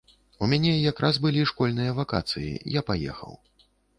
У 0.45 0.47
мяне 0.53 0.71
якраз 0.91 1.19
былі 1.25 1.43
школьныя 1.51 1.91
вакацыі, 1.99 2.49
я 2.79 2.83
паехаў. 2.91 3.37